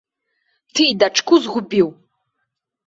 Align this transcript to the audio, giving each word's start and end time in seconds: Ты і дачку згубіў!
Ты 0.73 0.81
і 0.93 0.95
дачку 1.03 1.33
згубіў! 1.47 1.87